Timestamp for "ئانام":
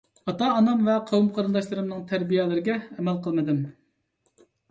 0.53-0.79